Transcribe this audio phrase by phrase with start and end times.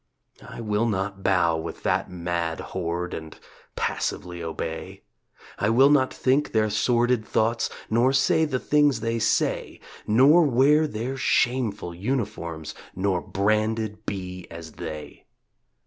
[0.49, 3.37] I will not bow with that mad horde And
[3.75, 5.03] passively obey.
[5.59, 10.87] I will not think their sordid thoughts Nor say the things they say, Nor wear
[10.87, 15.27] their shameful uniforms, Nor branded be as they.